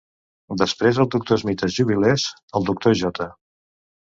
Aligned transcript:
Després 0.61 0.99
el 1.03 1.09
doctor 1.17 1.39
Smith 1.41 1.65
es 1.67 1.75
jubilés, 1.81 2.27
el 2.61 2.69
doctor 2.71 2.99
J. 3.03 3.29